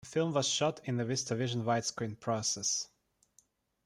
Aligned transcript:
The 0.03 0.07
film 0.09 0.33
was 0.33 0.47
shot 0.47 0.81
in 0.85 0.97
the 0.97 1.03
VistaVision 1.05 1.61
widescreen 1.63 2.19
process. 2.19 2.87